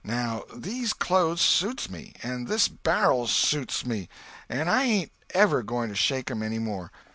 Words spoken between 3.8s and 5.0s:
me, and I